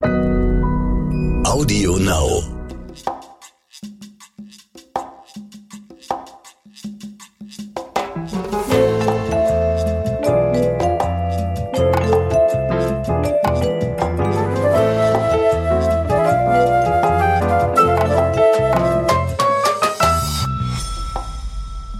[0.00, 2.42] Audio Now.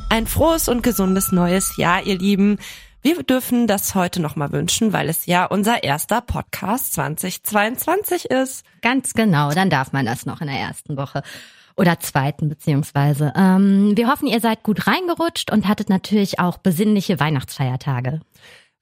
[0.08, 2.58] Ein frohes und gesundes neues Jahr, ihr Lieben.
[3.08, 8.66] Wir dürfen das heute nochmal wünschen, weil es ja unser erster Podcast 2022 ist.
[8.82, 11.22] Ganz genau, dann darf man das noch in der ersten Woche
[11.74, 13.32] oder zweiten beziehungsweise.
[13.34, 18.20] Ähm, wir hoffen, ihr seid gut reingerutscht und hattet natürlich auch besinnliche Weihnachtsfeiertage.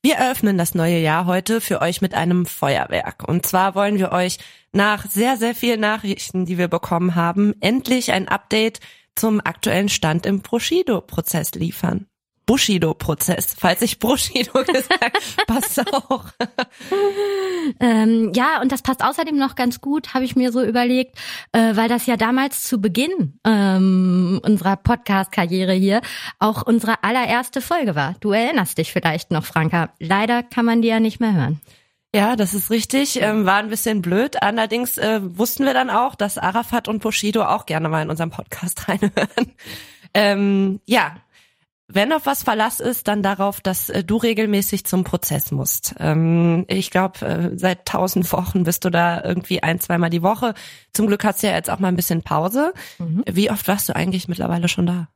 [0.02, 3.29] Wir eröffnen das neue Jahr heute für euch mit einem Feuerwerk.
[3.29, 4.38] Und zwar wollen wir euch
[4.73, 8.80] nach sehr, sehr vielen Nachrichten, die wir bekommen haben, endlich ein Update
[9.15, 12.09] zum aktuellen Stand im Bushido-Prozess liefern.
[12.46, 13.56] Bushido-Prozess.
[13.59, 16.27] Falls ich Bushido gesagt, passt auch.
[17.80, 21.18] Ähm, ja, und das passt außerdem noch ganz gut, habe ich mir so überlegt,
[21.52, 26.01] äh, weil das ja damals zu Beginn ähm, unserer Podcast-Karriere hier
[26.38, 28.15] auch unsere allererste Folge war.
[28.21, 29.90] Du erinnerst dich vielleicht noch, Franka.
[29.99, 31.60] Leider kann man die ja nicht mehr hören.
[32.15, 33.21] Ja, das ist richtig.
[33.21, 34.43] Ähm, war ein bisschen blöd.
[34.43, 38.30] Allerdings äh, wussten wir dann auch, dass Arafat und Bushido auch gerne mal in unserem
[38.30, 39.52] Podcast reinhören.
[40.15, 41.16] Ähm, ja,
[41.88, 45.95] wenn auf was Verlass ist, dann darauf, dass äh, du regelmäßig zum Prozess musst.
[46.01, 50.54] Ähm, ich glaube, äh, seit tausend Wochen bist du da irgendwie ein, zweimal die Woche.
[50.93, 52.73] Zum Glück hast du ja jetzt auch mal ein bisschen Pause.
[52.98, 53.23] Mhm.
[53.30, 55.09] Wie oft warst du eigentlich mittlerweile schon da?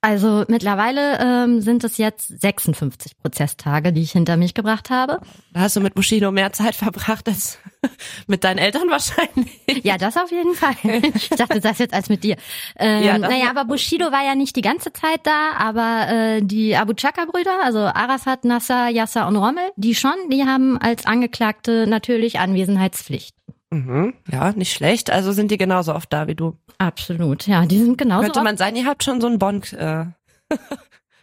[0.00, 5.20] Also mittlerweile ähm, sind es jetzt 56 Prozesstage, die ich hinter mich gebracht habe.
[5.52, 7.58] Da hast du mit Bushido mehr Zeit verbracht als
[8.26, 9.84] mit deinen Eltern wahrscheinlich.
[9.84, 10.74] Ja, das auf jeden Fall.
[11.14, 12.36] Ich dachte das jetzt als mit dir.
[12.78, 16.76] Ähm, ja, naja, aber Bushido war ja nicht die ganze Zeit da, aber äh, die
[16.76, 22.38] Abu Chaka-Brüder, also Arafat, Nasser, Yasser und Rommel, die schon, die haben als Angeklagte natürlich
[22.38, 23.34] Anwesenheitspflicht.
[23.70, 25.10] Mhm, ja, nicht schlecht.
[25.10, 26.56] Also sind die genauso oft da wie du.
[26.78, 28.24] Absolut, ja, die sind genauso.
[28.24, 29.72] Könnte man sagen, ihr habt schon so einen Bond.
[29.72, 30.06] Äh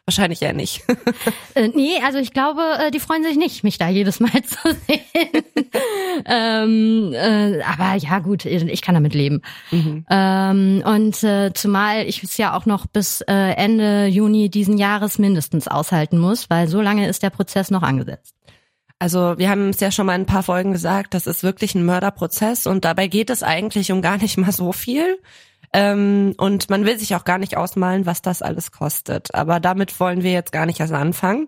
[0.06, 0.84] Wahrscheinlich eher nicht.
[1.56, 4.58] äh, nee, also ich glaube, äh, die freuen sich nicht, mich da jedes Mal zu
[4.86, 5.44] sehen.
[6.26, 9.42] ähm, äh, aber ja, gut, ich kann damit leben.
[9.72, 10.06] Mhm.
[10.10, 15.20] Ähm, und äh, zumal ich es ja auch noch bis äh, Ende Juni diesen Jahres
[15.20, 18.36] mindestens aushalten muss, weil so lange ist der Prozess noch angesetzt.
[19.00, 21.76] Also wir haben es ja schon mal in ein paar Folgen gesagt, das ist wirklich
[21.76, 25.18] ein Mörderprozess und dabei geht es eigentlich um gar nicht mal so viel.
[25.74, 29.34] Ähm, und man will sich auch gar nicht ausmalen, was das alles kostet.
[29.34, 31.48] Aber damit wollen wir jetzt gar nicht erst anfangen.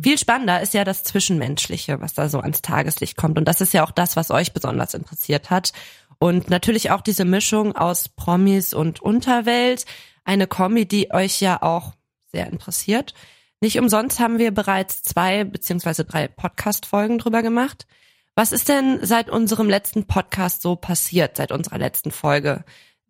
[0.00, 3.38] Viel spannender ist ja das Zwischenmenschliche, was da so ans Tageslicht kommt.
[3.38, 5.72] Und das ist ja auch das, was euch besonders interessiert hat.
[6.18, 9.84] Und natürlich auch diese Mischung aus Promis und Unterwelt.
[10.24, 11.94] Eine Kombi, die euch ja auch
[12.32, 13.14] sehr interessiert.
[13.60, 17.86] Nicht umsonst haben wir bereits zwei beziehungsweise drei Podcast-Folgen drüber gemacht.
[18.34, 22.64] Was ist denn seit unserem letzten Podcast so passiert, seit unserer letzten Folge?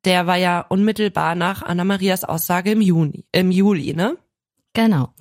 [0.04, 4.16] Der war ja unmittelbar nach Anna-Marias Aussage im Juni, im Juli, ne?
[4.75, 5.12] Genau.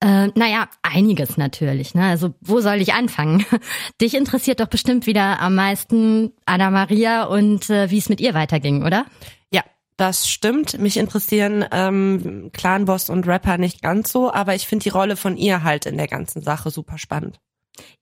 [0.00, 1.94] Äh, naja, einiges natürlich.
[1.94, 2.04] Ne?
[2.04, 3.44] Also wo soll ich anfangen?
[4.00, 8.84] Dich interessiert doch bestimmt wieder am meisten Anna-Maria und äh, wie es mit ihr weiterging,
[8.84, 9.06] oder?
[9.50, 9.62] Ja,
[9.96, 10.78] das stimmt.
[10.78, 15.36] Mich interessieren ähm, Clanboss und Rapper nicht ganz so, aber ich finde die Rolle von
[15.36, 17.40] ihr halt in der ganzen Sache super spannend.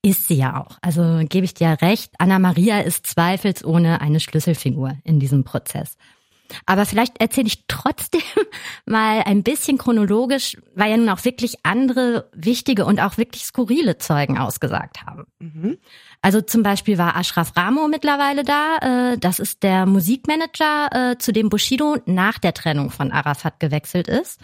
[0.03, 0.79] Ist sie ja auch.
[0.83, 2.13] Also gebe ich dir recht.
[2.19, 5.97] Anna Maria ist zweifelsohne eine Schlüsselfigur in diesem Prozess.
[6.67, 8.21] Aber vielleicht erzähle ich trotzdem
[8.87, 13.99] mal ein bisschen chronologisch, weil ja nun auch wirklich andere wichtige und auch wirklich skurrile
[13.99, 15.25] Zeugen ausgesagt haben.
[15.39, 15.79] Mhm.
[16.21, 19.13] Also zum Beispiel war Ashraf Ramo mittlerweile da.
[19.13, 24.09] Äh, das ist der Musikmanager, äh, zu dem Bushido nach der Trennung von Arafat gewechselt
[24.09, 24.41] ist.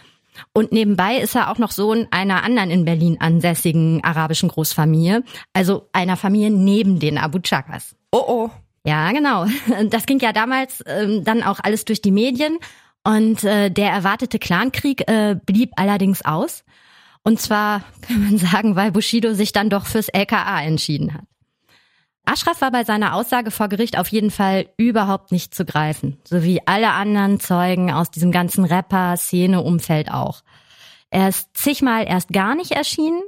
[0.52, 5.22] Und nebenbei ist er auch noch Sohn einer anderen in Berlin ansässigen arabischen Großfamilie,
[5.52, 7.96] also einer Familie neben den Abu Chakas.
[8.12, 8.50] Oh oh.
[8.84, 9.46] Ja, genau.
[9.90, 12.58] Das ging ja damals ähm, dann auch alles durch die Medien
[13.04, 16.64] und äh, der erwartete Clankrieg äh, blieb allerdings aus.
[17.22, 21.24] Und zwar kann man sagen, weil Bushido sich dann doch fürs LKA entschieden hat.
[22.28, 26.42] Ashraf war bei seiner Aussage vor Gericht auf jeden Fall überhaupt nicht zu greifen, so
[26.42, 30.42] wie alle anderen Zeugen aus diesem ganzen Rapper-Szene-Umfeld auch.
[31.10, 33.22] Er ist zigmal erst gar nicht erschienen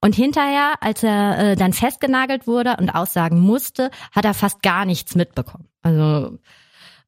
[0.00, 4.84] und hinterher, als er äh, dann festgenagelt wurde und aussagen musste, hat er fast gar
[4.84, 5.68] nichts mitbekommen.
[5.82, 6.38] Also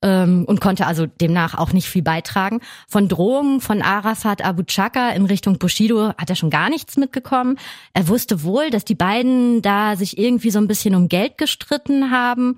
[0.02, 2.60] ähm, und konnte also demnach auch nicht viel beitragen.
[2.88, 7.58] Von Drohungen von Arafat Abu Chaka in Richtung Bushido hat er schon gar nichts mitgekommen.
[7.94, 12.10] Er wusste wohl, dass die beiden da sich irgendwie so ein bisschen um Geld gestritten
[12.10, 12.56] haben,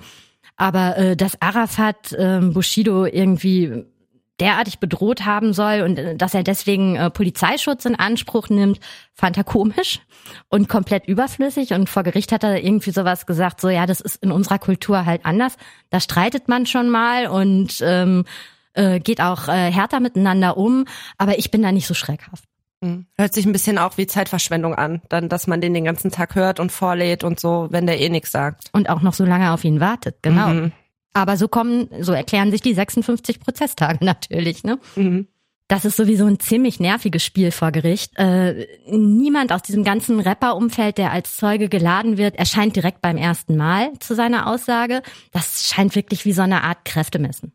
[0.57, 3.85] aber äh, dass Arafat äh, Bushido irgendwie
[4.41, 8.81] derartig bedroht haben soll und äh, dass er deswegen äh, Polizeischutz in Anspruch nimmt,
[9.15, 10.01] fand er komisch
[10.49, 11.73] und komplett überflüssig.
[11.73, 15.07] Und vor Gericht hat er irgendwie sowas gesagt, so ja, das ist in unserer Kultur
[15.07, 15.57] halt anders.
[15.91, 18.25] Da streitet man schon mal und ähm,
[18.75, 20.85] äh, geht auch äh, härter miteinander um,
[21.17, 22.45] aber ich bin da nicht so schreckhaft.
[22.83, 23.07] Hm.
[23.17, 26.37] Hört sich ein bisschen auch wie Zeitverschwendung an, dann, dass man den den ganzen Tag
[26.37, 28.71] hört und vorlädt und so, wenn der eh nichts sagt.
[28.73, 30.49] Und auch noch so lange auf ihn wartet, genau.
[30.49, 30.73] Mhm.
[31.13, 34.79] Aber so kommen, so erklären sich die 56 Prozesstage natürlich, ne?
[34.97, 35.29] Mhm.
[35.71, 38.17] Das ist sowieso ein ziemlich nerviges Spiel vor Gericht.
[38.17, 43.55] Äh, niemand aus diesem ganzen Rapper-Umfeld, der als Zeuge geladen wird, erscheint direkt beim ersten
[43.55, 45.03] Mal zu seiner Aussage.
[45.31, 47.53] Das scheint wirklich wie so eine Art Kräftemessen.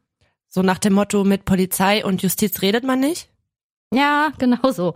[0.47, 3.29] So nach dem Motto, mit Polizei und Justiz redet man nicht?
[3.91, 4.93] Ja, genau so.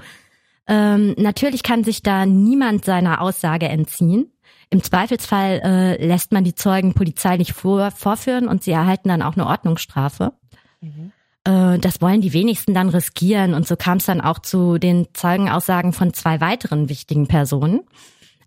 [0.68, 4.32] Ähm, natürlich kann sich da niemand seiner Aussage entziehen.
[4.70, 9.36] Im Zweifelsfall äh, lässt man die Zeugen polizeilich vor, vorführen und sie erhalten dann auch
[9.36, 10.34] eine Ordnungsstrafe.
[10.82, 11.12] Mhm.
[11.46, 15.08] Äh, das wollen die wenigsten dann riskieren und so kam es dann auch zu den
[15.14, 17.82] Zeugenaussagen von zwei weiteren wichtigen Personen.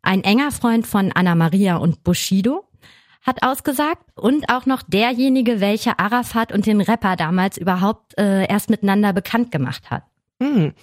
[0.03, 2.65] Ein enger Freund von Anna Maria und Bushido
[3.23, 8.71] hat ausgesagt und auch noch derjenige, welcher Arafat und den Rapper damals überhaupt äh, erst
[8.71, 10.05] miteinander bekannt gemacht hat.
[10.39, 10.75] Mhm.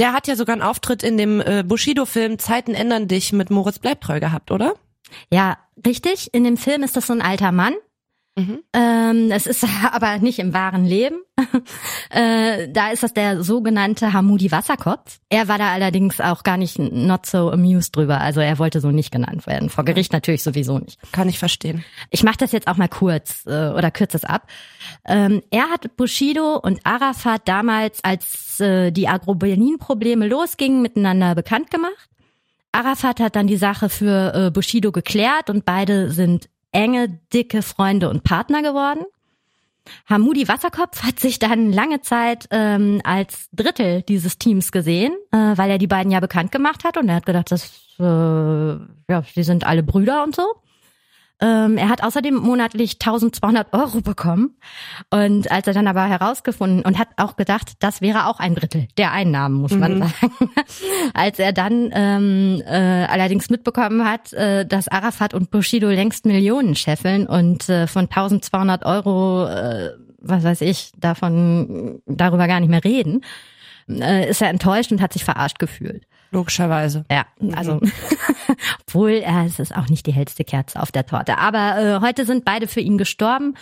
[0.00, 3.78] Der hat ja sogar einen Auftritt in dem äh, Bushido-Film Zeiten ändern dich mit Moritz
[3.78, 4.74] Bleibtreu gehabt, oder?
[5.30, 6.32] Ja, richtig.
[6.32, 7.74] In dem Film ist das so ein alter Mann,
[8.36, 8.62] Mhm.
[8.72, 11.16] Ähm, es ist aber nicht im wahren Leben.
[12.10, 15.18] äh, da ist das der sogenannte Hamudi Wasserkopf.
[15.28, 18.20] Er war da allerdings auch gar nicht not so amused drüber.
[18.20, 19.70] Also er wollte so nicht genannt werden.
[19.70, 20.98] Vor Gericht natürlich sowieso nicht.
[21.12, 21.84] Kann ich verstehen.
[22.10, 24.46] Ich mache das jetzt auch mal kurz äh, oder kürze es ab.
[25.06, 32.08] Ähm, er hat Bushido und Arafat damals, als äh, die Agro-Berlin-Probleme losgingen, miteinander bekannt gemacht.
[32.72, 38.08] Arafat hat dann die Sache für äh, Bushido geklärt und beide sind enge, dicke Freunde
[38.08, 39.04] und Partner geworden.
[40.06, 45.70] Hamudi Wasserkopf hat sich dann lange Zeit ähm, als Drittel dieses Teams gesehen, äh, weil
[45.70, 49.42] er die beiden ja bekannt gemacht hat und er hat gedacht, dass äh, ja, die
[49.42, 50.42] sind alle Brüder und so.
[51.40, 54.56] Ähm, er hat außerdem monatlich 1200 Euro bekommen.
[55.10, 58.88] Und als er dann aber herausgefunden und hat auch gedacht, das wäre auch ein Drittel
[58.98, 60.02] der Einnahmen, muss man mhm.
[60.02, 60.50] sagen.
[61.14, 66.74] als er dann ähm, äh, allerdings mitbekommen hat, äh, dass Arafat und Bushido längst Millionen
[66.74, 72.84] scheffeln und äh, von 1200 Euro, äh, was weiß ich, davon darüber gar nicht mehr
[72.84, 73.22] reden,
[73.88, 76.04] äh, ist er enttäuscht und hat sich verarscht gefühlt.
[76.30, 77.04] Logischerweise.
[77.10, 77.92] Ja, also mhm.
[78.86, 81.38] obwohl äh, es ist auch nicht die hellste Kerze auf der Torte.
[81.38, 83.54] Aber äh, heute sind beide für ihn gestorben.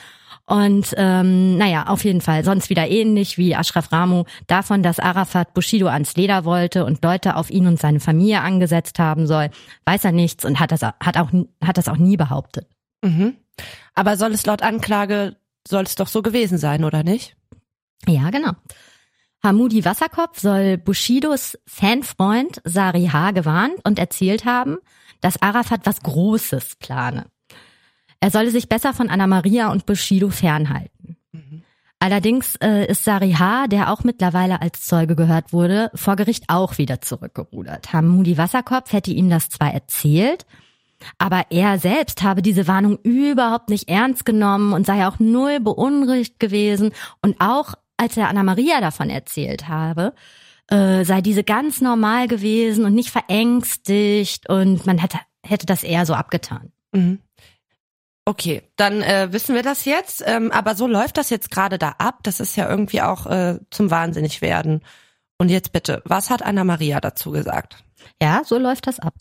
[0.44, 5.52] Und ähm, naja, auf jeden Fall sonst wieder ähnlich wie Ashraf Ramu davon, dass Arafat
[5.52, 9.50] Bushido ans Leder wollte und Leute auf ihn und seine Familie angesetzt haben soll,
[9.84, 11.30] weiß er nichts und hat das hat auch
[11.62, 12.66] hat das auch nie behauptet.
[13.02, 13.36] Mhm.
[13.94, 15.36] Aber soll es laut Anklage
[15.66, 17.36] soll es doch so gewesen sein, oder nicht?
[18.06, 18.52] Ja, genau.
[19.42, 23.30] Hamudi Wasserkopf soll Bushidos Fanfreund Sari H.
[23.32, 24.78] gewarnt und erzählt haben,
[25.20, 27.26] dass Arafat was Großes plane.
[28.20, 31.16] Er solle sich besser von Anna Maria und Bushido fernhalten.
[31.32, 31.62] Mhm.
[32.00, 36.78] Allerdings äh, ist Sari H., der auch mittlerweile als Zeuge gehört wurde, vor Gericht auch
[36.78, 37.92] wieder zurückgerudert.
[37.92, 40.46] Hamudi Wasserkopf hätte ihm das zwar erzählt,
[41.18, 46.40] aber er selbst habe diese Warnung überhaupt nicht ernst genommen und sei auch null beunruhigt
[46.40, 46.92] gewesen
[47.22, 50.14] und auch als er Anna Maria davon erzählt habe,
[50.68, 56.06] äh, sei diese ganz normal gewesen und nicht verängstigt und man hätte, hätte das eher
[56.06, 56.72] so abgetan.
[56.92, 57.20] Mhm.
[58.24, 60.22] Okay, dann äh, wissen wir das jetzt.
[60.26, 62.18] Ähm, aber so läuft das jetzt gerade da ab.
[62.22, 64.82] Das ist ja irgendwie auch äh, zum Wahnsinnig werden.
[65.38, 67.82] Und jetzt bitte, was hat Anna Maria dazu gesagt?
[68.20, 69.14] Ja, so läuft das ab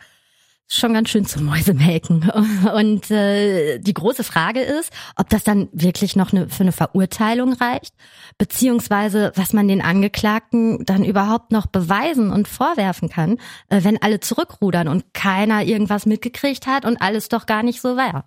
[0.68, 2.30] schon ganz schön zum Mäusemelken.
[2.76, 7.54] Und äh, die große Frage ist, ob das dann wirklich noch eine, für eine Verurteilung
[7.54, 7.94] reicht,
[8.38, 13.38] beziehungsweise was man den Angeklagten dann überhaupt noch beweisen und vorwerfen kann,
[13.70, 17.96] äh, wenn alle zurückrudern und keiner irgendwas mitgekriegt hat und alles doch gar nicht so
[17.96, 18.26] war.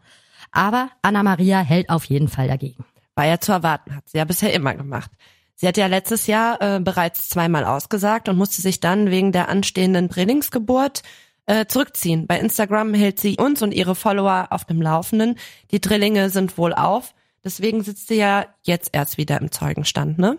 [0.52, 2.84] Aber Anna Maria hält auf jeden Fall dagegen.
[3.14, 5.10] War ja zu erwarten, hat sie ja bisher immer gemacht.
[5.54, 9.50] Sie hat ja letztes Jahr äh, bereits zweimal ausgesagt und musste sich dann wegen der
[9.50, 11.02] anstehenden Trainingsgeburt
[11.46, 12.26] äh, zurückziehen.
[12.26, 15.36] Bei Instagram hält sie uns und ihre Follower auf dem Laufenden.
[15.70, 17.14] Die Drillinge sind wohl auf.
[17.44, 20.38] Deswegen sitzt sie ja jetzt erst wieder im Zeugenstand, ne?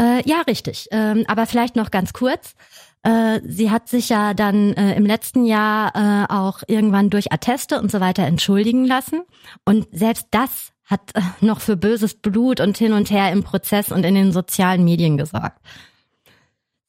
[0.00, 0.88] Äh, ja, richtig.
[0.92, 2.54] Ähm, aber vielleicht noch ganz kurz.
[3.02, 7.80] Äh, sie hat sich ja dann äh, im letzten Jahr äh, auch irgendwann durch Atteste
[7.80, 9.22] und so weiter entschuldigen lassen.
[9.64, 13.90] Und selbst das hat äh, noch für böses Blut und hin und her im Prozess
[13.90, 15.58] und in den sozialen Medien gesorgt.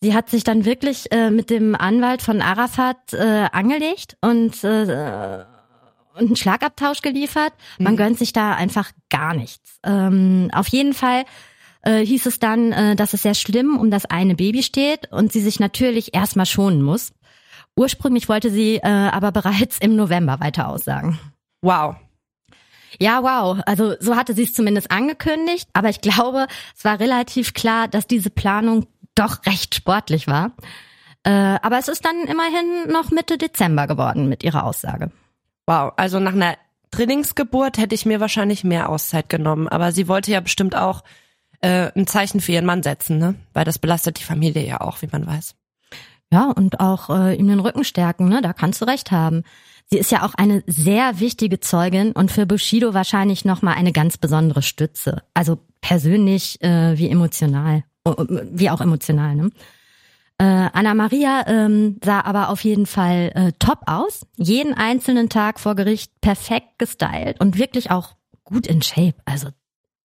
[0.04, 5.46] Sie hat sich dann wirklich äh, mit dem Anwalt von Arafat äh, angelegt und, äh,
[6.16, 7.54] und einen Schlagabtausch geliefert.
[7.78, 7.98] Man mhm.
[7.98, 9.80] gönnt sich da einfach gar nichts.
[9.84, 11.24] Ähm, auf jeden Fall
[11.84, 15.32] äh, hieß es dann, äh, dass es sehr schlimm um das eine Baby steht und
[15.32, 17.12] sie sich natürlich erstmal schonen muss.
[17.76, 21.20] Ursprünglich wollte sie äh, aber bereits im November weiter aussagen.
[21.62, 21.96] Wow.
[23.00, 23.62] Ja, wow.
[23.68, 28.08] Also so hatte sie es zumindest angekündigt, aber ich glaube, es war relativ klar, dass
[28.08, 30.52] diese Planung doch recht sportlich war.
[31.24, 35.12] Äh, aber es ist dann immerhin noch Mitte Dezember geworden mit ihrer Aussage.
[35.68, 36.58] Wow, also nach einer
[36.92, 41.04] Drillingsgeburt hätte ich mir wahrscheinlich mehr Auszeit genommen, aber sie wollte ja bestimmt auch
[41.62, 43.36] äh, ein Zeichen für ihren Mann setzen, ne?
[43.54, 45.56] Weil das belastet die Familie ja auch, wie man weiß.
[46.32, 48.42] Ja, und auch äh, ihm den Rücken stärken, ne?
[48.42, 49.44] Da kannst du recht haben.
[49.86, 54.18] Sie ist ja auch eine sehr wichtige Zeugin und für Bushido wahrscheinlich nochmal eine ganz
[54.18, 55.24] besondere Stütze.
[55.34, 59.50] Also persönlich äh, wie emotional, wie auch emotional, ne?
[60.38, 64.26] Äh, Anna Maria ähm, sah aber auf jeden Fall äh, top aus.
[64.38, 69.14] Jeden einzelnen Tag vor Gericht perfekt gestylt und wirklich auch gut in Shape.
[69.26, 69.50] Also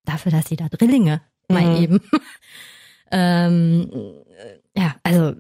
[0.05, 1.83] dafür, dass sie da Drillinge mal Mhm.
[1.83, 2.01] eben.
[3.11, 3.91] ähm,
[4.77, 5.33] ja, also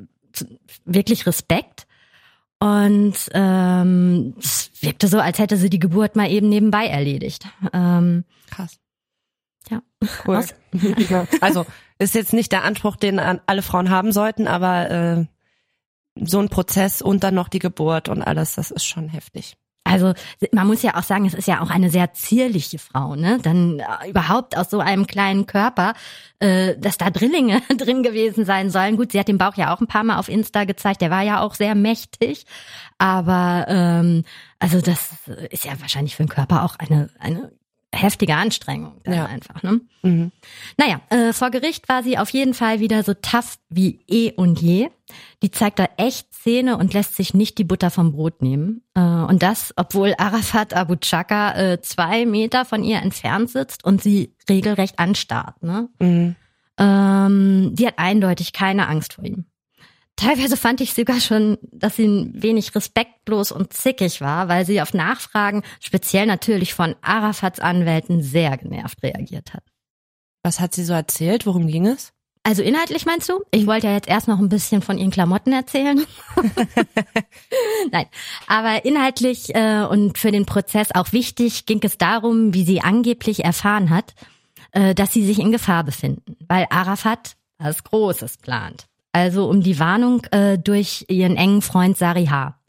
[0.87, 1.87] wirklich Respekt.
[2.59, 7.47] Und ähm, es wirkte so, als hätte sie die Geburt mal eben nebenbei erledigt.
[7.75, 8.79] Ähm, Krass.
[9.71, 9.83] Ja.
[10.27, 10.37] Cool.
[10.37, 10.55] Aus-
[11.11, 11.27] Ja.
[11.41, 11.67] Also
[11.99, 15.25] ist jetzt nicht der Anspruch, den alle Frauen haben sollten, aber äh,
[16.21, 19.57] so ein Prozess und dann noch die Geburt und alles, das ist schon heftig.
[19.85, 20.15] Also
[20.51, 23.39] man muss ja auch sagen, es ist ja auch eine sehr zierliche Frau, ne?
[23.41, 25.95] Dann äh, überhaupt aus so einem kleinen Körper,
[26.41, 28.97] äh, dass da Drillinge drin gewesen sein sollen.
[28.97, 31.23] Gut, sie hat den Bauch ja auch ein paar Mal auf Insta gezeigt, der war
[31.23, 32.47] ja auch sehr mächtig.
[32.99, 34.25] Aber ähm,
[34.59, 35.11] also das
[35.51, 37.53] ist ja wahrscheinlich für den Körper auch eine, eine
[37.97, 39.27] heftige Anstrengung dann Ja.
[39.27, 39.81] einfach, ne?
[40.03, 40.33] Mhm.
[40.77, 44.61] Naja, äh, vor Gericht war sie auf jeden Fall wieder so tough wie eh und
[44.61, 44.89] je.
[45.43, 48.83] Die zeigt da echt Zähne und lässt sich nicht die Butter vom Brot nehmen.
[48.95, 54.03] Äh, und das, obwohl Arafat Abu Chaka äh, zwei Meter von ihr entfernt sitzt und
[54.03, 55.63] sie regelrecht anstarrt.
[55.63, 55.89] Ne?
[55.99, 56.37] Mhm.
[56.79, 59.47] Ähm, die hat eindeutig keine Angst vor ihm.
[60.17, 64.81] Teilweise fand ich sogar schon, dass sie ein wenig respektlos und zickig war, weil sie
[64.81, 69.63] auf Nachfragen, speziell natürlich von Arafats Anwälten, sehr genervt reagiert hat.
[70.43, 71.45] Was hat sie so erzählt?
[71.45, 72.15] Worum ging es?
[72.47, 73.43] Also inhaltlich meinst du?
[73.51, 76.07] Ich wollte ja jetzt erst noch ein bisschen von ihren Klamotten erzählen.
[77.91, 78.07] Nein,
[78.47, 83.45] aber inhaltlich äh, und für den Prozess auch wichtig ging es darum, wie sie angeblich
[83.45, 84.15] erfahren hat,
[84.71, 88.87] äh, dass sie sich in Gefahr befinden, weil Arafat was Großes plant.
[89.17, 92.61] Also um die Warnung äh, durch ihren engen Freund Sari H.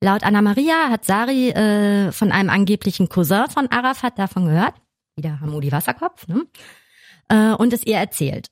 [0.00, 4.72] Laut Anna Maria hat Sari äh, von einem angeblichen Cousin von Arafat davon gehört,
[5.14, 6.46] wieder Hamudi Wasserkopf, ne?
[7.28, 8.48] äh, und es ihr erzählt.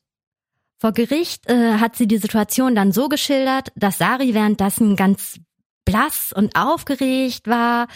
[0.76, 5.40] Vor Gericht äh, hat sie die Situation dann so geschildert, dass Sari währenddessen ganz
[5.86, 7.88] blass und aufgeregt war.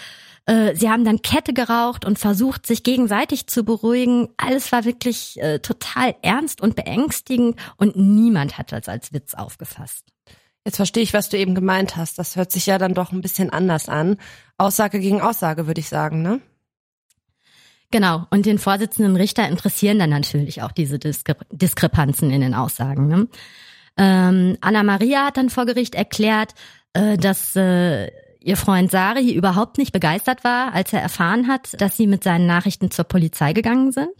[0.46, 4.30] Äh, sie haben dann Kette geraucht und versucht, sich gegenseitig zu beruhigen.
[4.38, 10.06] Alles war wirklich äh, total ernst und beängstigend und niemand hat das als Witz aufgefasst.
[10.64, 12.18] Jetzt verstehe ich, was du eben gemeint hast.
[12.18, 14.16] Das hört sich ja dann doch ein bisschen anders an.
[14.56, 16.40] Aussage gegen Aussage, würde ich sagen, ne?
[17.90, 23.08] Genau, und den Vorsitzenden Richter interessieren dann natürlich auch diese Diskre Diskrepanzen in den Aussagen.
[23.08, 23.28] Ne?
[23.96, 26.54] Ähm, Anna Maria hat dann vor Gericht erklärt,
[26.92, 31.96] äh, dass äh, ihr Freund Sari überhaupt nicht begeistert war, als er erfahren hat, dass
[31.96, 34.10] sie mit seinen Nachrichten zur Polizei gegangen sind.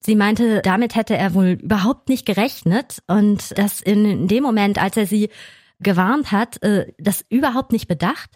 [0.00, 4.96] Sie meinte, damit hätte er wohl überhaupt nicht gerechnet und dass in dem Moment, als
[4.96, 5.30] er sie
[5.78, 8.30] gewarnt hat, äh, das überhaupt nicht bedacht,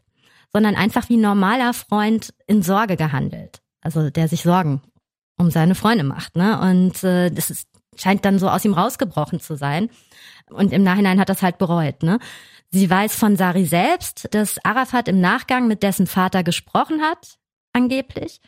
[0.53, 3.61] sondern einfach wie ein normaler Freund in Sorge gehandelt.
[3.81, 4.83] Also der sich Sorgen
[5.39, 6.59] um seine Freunde macht, ne?
[6.61, 9.91] Und äh, das ist, scheint dann so aus ihm rausgebrochen zu sein.
[10.51, 12.19] Und im Nachhinein hat das halt bereut, ne?
[12.71, 17.39] Sie weiß von Sari selbst, dass Arafat im Nachgang mit dessen Vater gesprochen hat,
[17.73, 18.41] angeblich,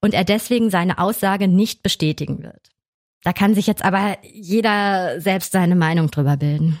[0.00, 2.70] und er deswegen seine Aussage nicht bestätigen wird.
[3.24, 6.78] Da kann sich jetzt aber jeder selbst seine Meinung drüber bilden.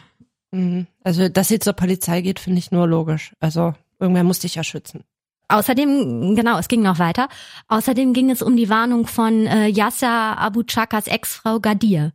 [0.50, 0.86] Mhm.
[1.02, 3.32] Also, dass sie zur Polizei geht, finde ich nur logisch.
[3.40, 5.04] Also, irgendwer muss dich ja schützen.
[5.48, 7.28] Außerdem, genau, es ging noch weiter.
[7.68, 12.12] Außerdem ging es um die Warnung von äh, Yasser Abu Chakas Ex-Frau Gadir.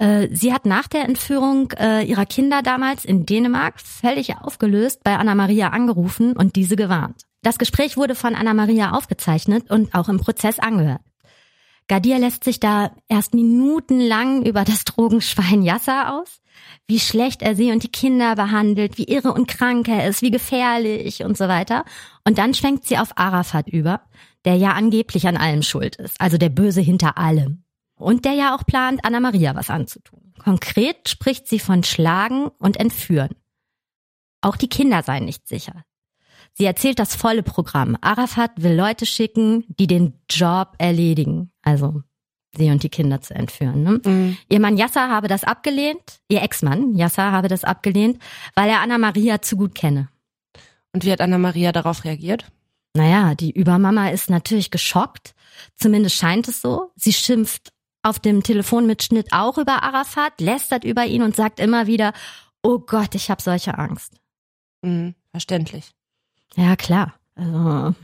[0.00, 5.16] Äh, sie hat nach der Entführung äh, ihrer Kinder damals in Dänemark völlig aufgelöst bei
[5.16, 7.26] Anna Maria angerufen und diese gewarnt.
[7.42, 11.02] Das Gespräch wurde von Anna Maria aufgezeichnet und auch im Prozess angehört.
[11.86, 16.40] Gadir lässt sich da erst minutenlang über das Drogenschwein Yasser aus,
[16.86, 20.30] wie schlecht er sie und die Kinder behandelt, wie irre und krank er ist, wie
[20.30, 21.84] gefährlich und so weiter.
[22.24, 24.00] Und dann schwenkt sie auf Arafat über,
[24.46, 27.64] der ja angeblich an allem schuld ist, also der Böse hinter allem.
[28.00, 30.32] Und der ja auch plant, Anna Maria was anzutun.
[30.38, 33.36] Konkret spricht sie von Schlagen und Entführen.
[34.40, 35.84] Auch die Kinder seien nicht sicher.
[36.54, 37.96] Sie erzählt das volle Programm.
[38.00, 41.52] Arafat will Leute schicken, die den Job erledigen.
[41.62, 42.02] Also
[42.56, 43.82] sie und die Kinder zu entführen.
[43.82, 44.00] Ne?
[44.04, 44.36] Mhm.
[44.48, 48.20] Ihr Mann Yasser habe das abgelehnt, ihr Ex-Mann Yasser habe das abgelehnt,
[48.54, 50.08] weil er Anna Maria zu gut kenne.
[50.92, 52.50] Und wie hat Anna Maria darauf reagiert?
[52.94, 55.34] Naja, die Übermama ist natürlich geschockt.
[55.76, 56.90] Zumindest scheint es so.
[56.96, 62.12] Sie schimpft auf dem Telefonmitschnitt auch über Arafat, lästert über ihn und sagt immer wieder,
[62.62, 64.14] oh Gott, ich habe solche Angst.
[64.82, 65.92] Mhm, verständlich.
[66.56, 67.14] Ja, klar.
[67.34, 67.94] Also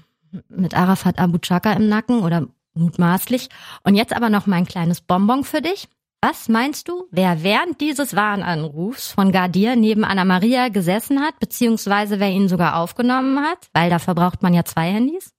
[0.48, 3.48] mit Arafat Abu Chaka im Nacken oder mutmaßlich.
[3.84, 5.88] Und jetzt aber noch mein kleines Bonbon für dich.
[6.22, 12.18] Was meinst du, wer während dieses Warnanrufs von Gardier neben Anna Maria gesessen hat, beziehungsweise
[12.18, 13.68] wer ihn sogar aufgenommen hat?
[13.74, 15.32] Weil dafür braucht man ja zwei Handys.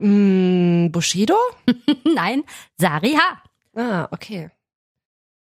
[0.00, 1.36] Mm, Bushido?
[2.14, 2.42] Nein,
[2.76, 3.42] Sariha.
[3.76, 4.50] Ah, okay.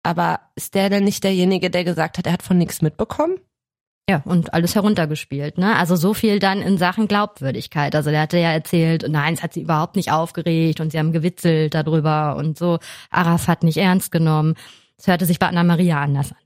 [0.04, 3.40] Aber ist der denn nicht derjenige, der gesagt hat, er hat von nichts mitbekommen?
[4.10, 5.76] Ja, und alles heruntergespielt, ne?
[5.76, 7.94] Also so viel dann in Sachen Glaubwürdigkeit.
[7.94, 11.12] Also der hatte ja erzählt, nein, es hat sie überhaupt nicht aufgeregt und sie haben
[11.12, 12.80] gewitzelt darüber und so.
[13.12, 14.56] Arafat nicht ernst genommen.
[14.98, 16.38] Das hörte sich bei Anna Maria anders an.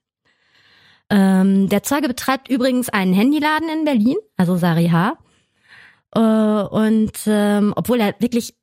[1.10, 5.18] Ähm, der Zeuge betreibt übrigens einen Handyladen in Berlin, also Sariha.
[6.16, 8.56] Äh, und ähm, obwohl er wirklich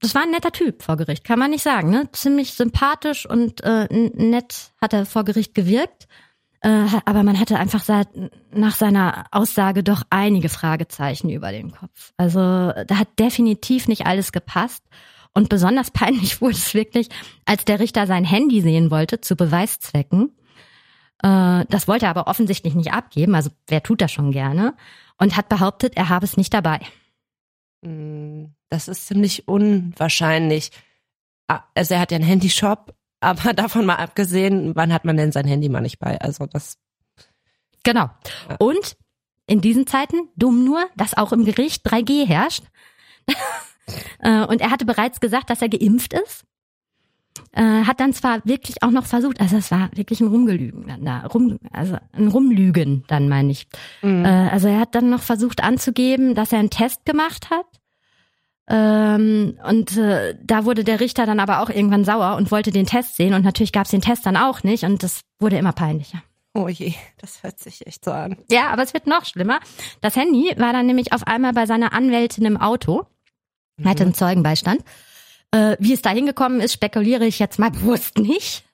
[0.00, 1.88] das war ein netter Typ vor Gericht, kann man nicht sagen.
[1.88, 2.10] Ne?
[2.12, 6.08] Ziemlich sympathisch und äh, nett hat er vor Gericht gewirkt.
[6.60, 8.08] Äh, aber man hatte einfach seit,
[8.50, 12.12] nach seiner Aussage doch einige Fragezeichen über den Kopf.
[12.18, 14.82] Also da hat definitiv nicht alles gepasst.
[15.32, 17.08] Und besonders peinlich wurde es wirklich,
[17.44, 20.36] als der Richter sein Handy sehen wollte zu Beweiszwecken.
[21.22, 23.34] Äh, das wollte er aber offensichtlich nicht abgeben.
[23.34, 24.74] Also wer tut das schon gerne?
[25.18, 26.80] Und hat behauptet, er habe es nicht dabei.
[27.84, 30.70] Hm, das ist ziemlich unwahrscheinlich.
[31.48, 32.94] Ah, also er hat ja einen Handyshop
[33.24, 36.20] aber davon mal abgesehen, wann hat man denn sein Handy mal nicht bei?
[36.20, 36.78] Also das.
[37.82, 38.10] Genau.
[38.48, 38.56] Ja.
[38.58, 38.96] Und
[39.46, 42.64] in diesen Zeiten, dumm nur, dass auch im Gericht 3G herrscht.
[44.18, 46.46] Äh, und er hatte bereits gesagt, dass er geimpft ist.
[47.52, 51.04] Äh, hat dann zwar wirklich auch noch versucht, also es war wirklich ein Rumgelügen dann
[51.04, 53.66] da, rum, also ein Rumlügen dann meine ich.
[54.02, 54.24] Mhm.
[54.24, 57.66] Äh, also er hat dann noch versucht anzugeben, dass er einen Test gemacht hat
[58.66, 62.86] ähm, und äh, da wurde der Richter dann aber auch irgendwann sauer und wollte den
[62.86, 63.34] Test sehen.
[63.34, 64.84] Und natürlich gab es den Test dann auch nicht.
[64.84, 66.22] Und das wurde immer peinlicher.
[66.54, 68.36] Oh je, das hört sich echt so an.
[68.50, 69.60] Ja, aber es wird noch schlimmer.
[70.00, 73.06] Das Handy war dann nämlich auf einmal bei seiner Anwältin im Auto.
[73.76, 73.88] Mhm.
[73.88, 74.82] Hatte einen Zeugenbeistand.
[75.54, 78.64] Äh, wie es da hingekommen ist, spekuliere ich jetzt mal bewusst nicht.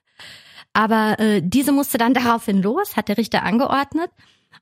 [0.73, 4.09] Aber äh, diese musste dann daraufhin los, hat der Richter angeordnet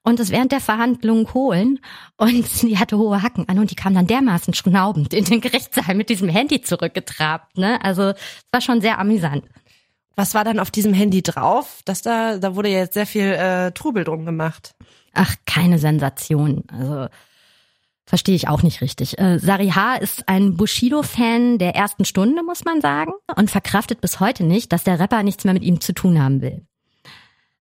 [0.03, 1.79] und es während der Verhandlungen holen
[2.17, 5.95] und sie hatte hohe Hacken an und die kam dann dermaßen schnaubend in den Gerichtssaal
[5.95, 7.57] mit diesem Handy zurückgetrabt.
[7.57, 7.81] Ne?
[7.83, 9.45] Also es war schon sehr amüsant.
[10.17, 11.79] Was war dann auf diesem Handy drauf?
[11.85, 14.75] Das da, da wurde jetzt sehr viel äh, Trubel drum gemacht.
[15.13, 16.65] Ach, keine Sensation.
[16.69, 17.07] Also
[18.09, 19.19] verstehe ich auch nicht richtig.
[19.19, 24.43] Äh, Sariha ist ein Bushido-Fan der ersten Stunde, muss man sagen, und verkraftet bis heute
[24.43, 26.65] nicht, dass der Rapper nichts mehr mit ihm zu tun haben will.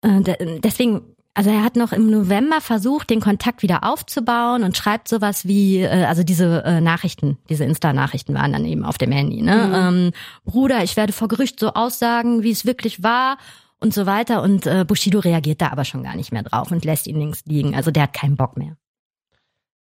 [0.03, 5.09] Äh, deswegen also er hat noch im November versucht, den Kontakt wieder aufzubauen und schreibt
[5.09, 9.41] sowas wie, äh, also diese äh, Nachrichten, diese Insta-Nachrichten waren dann eben auf dem Handy.
[9.41, 9.67] Ne?
[9.67, 9.73] Mhm.
[9.73, 10.11] Ähm,
[10.45, 13.37] Bruder, ich werde vor Gericht so aussagen, wie es wirklich war
[13.81, 14.43] und so weiter.
[14.43, 17.43] Und äh, Bushido reagiert da aber schon gar nicht mehr drauf und lässt ihn links
[17.45, 17.75] liegen.
[17.75, 18.77] Also der hat keinen Bock mehr.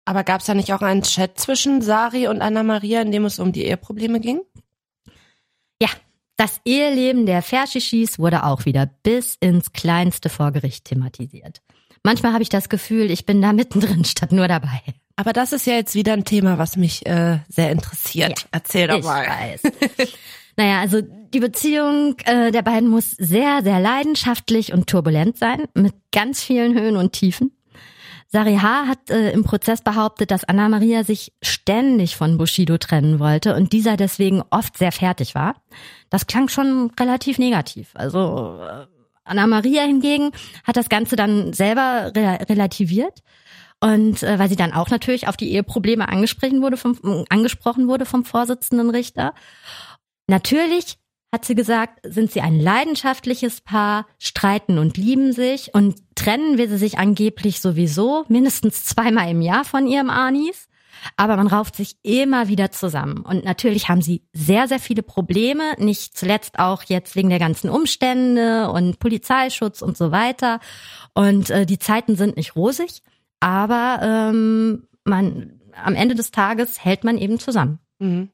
[0.05, 3.25] Aber gab es da nicht auch einen Chat zwischen Sari und Anna Maria, in dem
[3.25, 4.43] es um die Eheprobleme ging?
[5.81, 5.89] Ja,
[6.37, 11.63] das Eheleben der Fershishis wurde auch wieder bis ins kleinste vor Gericht thematisiert.
[12.03, 14.83] Manchmal habe ich das Gefühl, ich bin da mittendrin statt nur dabei.
[15.17, 18.41] Aber das ist ja jetzt wieder ein Thema, was mich äh, sehr interessiert.
[18.41, 19.27] Ja, Erzähl doch mal.
[19.27, 19.63] Weiß.
[20.57, 25.95] naja, also die Beziehung äh, der beiden muss sehr, sehr leidenschaftlich und turbulent sein, mit
[26.13, 27.53] ganz vielen Höhen und Tiefen.
[28.35, 33.55] Sariha hat äh, im Prozess behauptet, dass Anna Maria sich ständig von Bushido trennen wollte
[33.55, 35.55] und dieser deswegen oft sehr fertig war.
[36.11, 37.91] Das klang schon relativ negativ.
[37.95, 38.87] Also äh,
[39.23, 40.33] Anna Maria hingegen
[40.65, 43.23] hat das Ganze dann selber re relativiert.
[43.79, 48.05] Und äh, weil sie dann auch natürlich auf die Eheprobleme angesprochen wurde vom, angesprochen wurde
[48.05, 49.33] vom Vorsitzenden Richter.
[50.27, 50.99] Natürlich
[51.35, 56.69] hat sie gesagt, sind sie ein leidenschaftliches Paar, streiten und lieben sich und trennen will
[56.69, 60.69] sie sich angeblich sowieso mindestens zweimal im Jahr von ihrem Anis.
[61.17, 63.23] Aber man rauft sich immer wieder zusammen.
[63.23, 67.69] Und natürlich haben sie sehr, sehr viele Probleme, nicht zuletzt auch jetzt wegen der ganzen
[67.69, 70.61] Umstände und Polizeischutz und so weiter.
[71.15, 73.03] Und äh, die Zeiten sind nicht rosig,
[73.41, 77.81] aber ähm, man am Ende des Tages hält man eben zusammen.
[77.99, 78.31] Mhm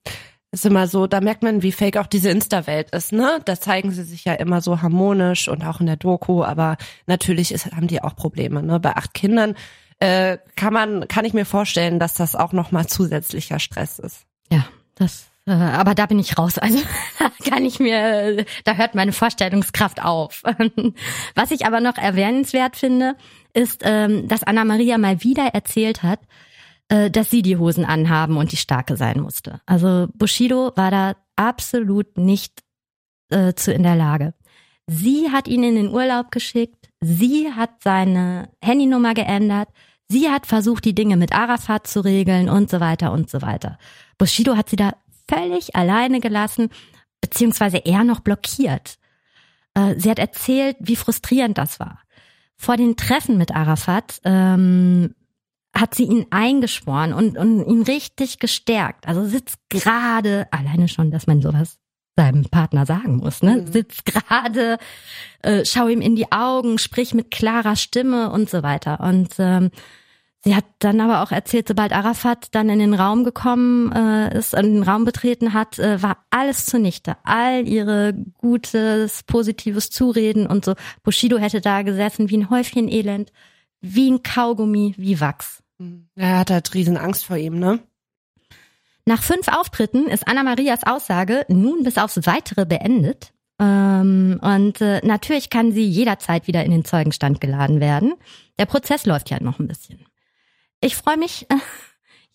[0.53, 3.41] ist immer so, da merkt man, wie fake auch diese Insta-Welt ist, ne?
[3.45, 7.53] Da zeigen sie sich ja immer so harmonisch und auch in der Doku, aber natürlich
[7.53, 8.81] ist, haben die auch Probleme, ne?
[8.81, 9.55] Bei acht Kindern
[10.01, 14.25] äh, kann man, kann ich mir vorstellen, dass das auch nochmal zusätzlicher Stress ist.
[14.51, 16.59] Ja, das Äh, aber da bin ich raus.
[16.59, 16.79] Also
[17.49, 20.43] kann ich mir, da hört meine Vorstellungskraft auf.
[21.35, 23.17] Was ich aber noch erwähnenswert finde,
[23.53, 26.21] ist, ähm, dass Anna Maria mal wieder erzählt hat,
[26.91, 29.61] äh, dass sie die Hosen anhaben und die Starke sein musste.
[29.65, 32.63] Also Bushido war da absolut nicht
[33.31, 34.35] äh, zu in der Lage.
[34.87, 39.69] Sie hat ihn in den Urlaub geschickt, sie hat seine Handynummer geändert,
[40.09, 43.79] sie hat versucht, die Dinge mit Arafat zu regeln und so weiter und so weiter.
[44.19, 44.95] Bushido hat sie da
[45.29, 46.71] völlig alleine gelassen,
[47.21, 48.99] beziehungsweise er noch blockiert.
[49.75, 52.01] Äh, sie hat erzählt, wie frustrierend das war.
[52.57, 55.15] Vor den Treffen mit Arafat ähm,
[55.81, 59.09] hat sie ihn eingeschworen und, und ihn richtig gestärkt.
[59.09, 61.79] Also sitzt gerade, alleine schon, dass man sowas
[62.17, 63.57] seinem Partner sagen muss, ne?
[63.57, 63.73] Mhm.
[63.73, 64.79] Sitz gerade,
[65.43, 69.01] äh, schau ihm in die Augen, sprich mit klarer Stimme und so weiter.
[69.01, 69.71] Und ähm,
[70.45, 74.55] sie hat dann aber auch erzählt, sobald Arafat dann in den Raum gekommen äh, ist,
[74.55, 77.17] in den Raum betreten hat, äh, war alles zunichte.
[77.25, 80.75] All ihre gutes, positives Zureden und so.
[81.03, 83.33] Bushido hätte da gesessen wie ein Häufchen Elend,
[83.81, 85.63] wie ein Kaugummi, wie Wachs.
[86.15, 87.81] Er hat halt riesen Angst vor ihm, ne?
[89.07, 93.33] Nach fünf Auftritten ist Anna Marias Aussage nun bis aufs Weitere beendet.
[93.59, 98.15] Ähm, und äh, natürlich kann sie jederzeit wieder in den Zeugenstand geladen werden.
[98.59, 100.07] Der Prozess läuft ja noch ein bisschen.
[100.81, 101.47] Ich freue mich.
[101.51, 101.57] Äh,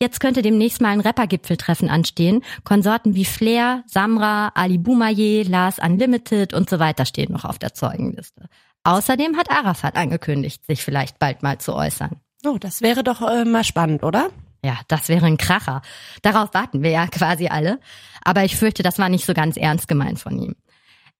[0.01, 2.43] jetzt könnte demnächst mal ein Rapper-Gipfeltreffen anstehen.
[2.63, 7.73] Konsorten wie Flair, Samra, Ali Boumaier, Lars Unlimited und so weiter stehen noch auf der
[7.73, 8.49] Zeugenliste.
[8.83, 12.21] Außerdem hat Arafat angekündigt, sich vielleicht bald mal zu äußern.
[12.45, 14.29] Oh, das wäre doch äh, mal spannend, oder?
[14.63, 15.81] Ja, das wäre ein Kracher.
[16.21, 17.79] Darauf warten wir ja quasi alle.
[18.23, 20.55] Aber ich fürchte, das war nicht so ganz ernst gemeint von ihm.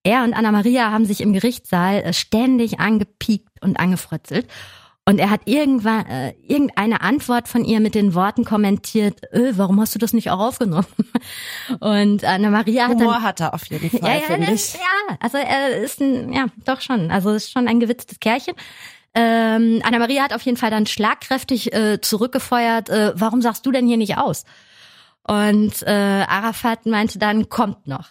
[0.04, 4.48] Er und Anna Maria haben sich im Gerichtssaal äh, ständig angepiekt und angefrotzelt.
[5.08, 9.80] Und er hat irgendwann äh, irgendeine Antwort von ihr mit den Worten kommentiert, öh, warum
[9.80, 10.88] hast du das nicht auch aufgenommen?
[11.80, 14.74] Und Anna Maria hat Humor dann, hat er auf jeden Fall, ja, ja, finde ich.
[14.74, 18.56] ja, also er ist ein, ja, doch schon, also ist schon ein gewitztes Kerlchen.
[19.16, 23.88] Ähm, Anna-Maria hat auf jeden Fall dann schlagkräftig äh, zurückgefeuert, äh, warum sagst du denn
[23.88, 24.44] hier nicht aus?
[25.28, 25.90] Und äh,
[26.28, 28.10] Arafat meinte dann, kommt noch.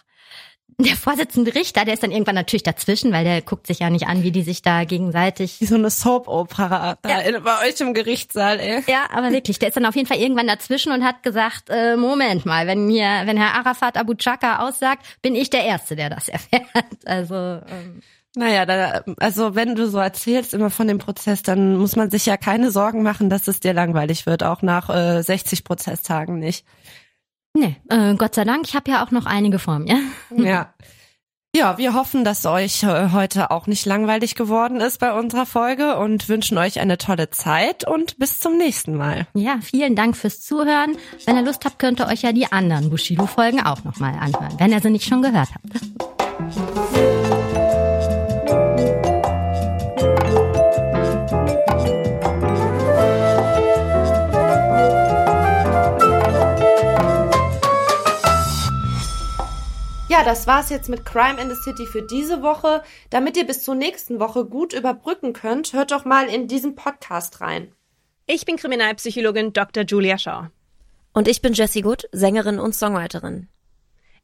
[0.77, 4.07] Der Vorsitzende Richter, der ist dann irgendwann natürlich dazwischen, weil der guckt sich ja nicht
[4.07, 5.61] an, wie die sich da gegenseitig.
[5.61, 7.39] Wie so eine Soap-Opera da Ja.
[7.39, 8.83] bei euch im Gerichtssaal, ey.
[8.87, 11.95] Ja, aber wirklich, der ist dann auf jeden Fall irgendwann dazwischen und hat gesagt, äh,
[11.95, 16.09] Moment mal, wenn mir, wenn Herr Arafat Abu Chaka aussagt, bin ich der Erste, der
[16.09, 16.65] das erfährt.
[17.05, 18.01] Also ähm,
[18.35, 22.25] Naja, da, also wenn du so erzählst immer von dem Prozess, dann muss man sich
[22.25, 26.65] ja keine Sorgen machen, dass es dir langweilig wird, auch nach äh, 60 Prozesstagen nicht.
[27.53, 29.99] nee, äh, Gott sei Dank, ich habe ja auch noch einige vor mir.
[30.35, 30.73] Ja.
[31.55, 35.95] Ja, wir hoffen, dass euch äh, heute auch nicht langweilig geworden ist bei unserer Folge
[35.95, 39.25] und wünschen euch eine tolle Zeit und bis zum nächsten Mal.
[39.33, 40.97] Ja, vielen Dank fürs Zuhören.
[41.25, 44.73] Wenn ihr Lust habt, könnt ihr euch ja die anderen Bushido-Folgen auch nochmal anhören, wenn
[44.73, 47.14] ihr sie nicht schon gehört habt.
[60.15, 62.83] Ja, das war's jetzt mit Crime in the City für diese Woche.
[63.09, 67.41] Damit ihr bis zur nächsten Woche gut überbrücken könnt, hört doch mal in diesen Podcast
[67.41, 67.73] rein.
[68.25, 69.83] Ich bin Kriminalpsychologin Dr.
[69.83, 70.51] Julia Shaw.
[71.11, 73.49] Und ich bin Jessie Good, Sängerin und Songwriterin.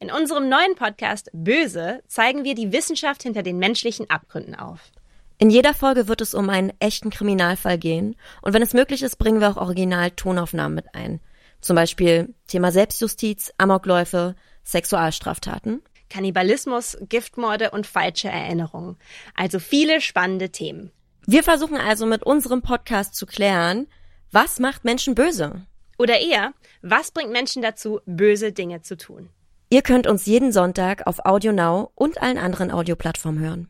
[0.00, 4.80] In unserem neuen Podcast Böse zeigen wir die Wissenschaft hinter den menschlichen Abgründen auf.
[5.36, 9.16] In jeder Folge wird es um einen echten Kriminalfall gehen und wenn es möglich ist,
[9.16, 11.20] bringen wir auch Original-Tonaufnahmen mit ein.
[11.60, 15.82] Zum Beispiel Thema Selbstjustiz, Amokläufe, Sexualstraftaten.
[16.08, 18.96] Kannibalismus, Giftmorde und falsche Erinnerungen.
[19.34, 20.90] Also viele spannende Themen.
[21.26, 23.86] Wir versuchen also mit unserem Podcast zu klären,
[24.30, 25.66] was macht Menschen böse?
[25.98, 29.28] Oder eher, was bringt Menschen dazu, böse Dinge zu tun?
[29.70, 33.68] Ihr könnt uns jeden Sonntag auf Audio Now und allen anderen Audioplattformen hören.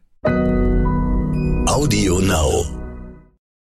[1.69, 2.82] Audio Now.